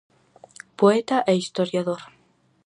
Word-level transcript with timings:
Poeta 0.79 1.17
e 1.31 1.33
historiador. 1.41 2.01